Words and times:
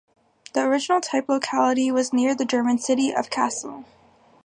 The 0.53 0.63
original 0.63 0.99
type 0.99 1.29
locality 1.29 1.91
was 1.91 2.11
near 2.11 2.33
the 2.33 2.43
German 2.43 2.79
city 2.79 3.13
of 3.13 3.29
Kassel. 3.29 3.85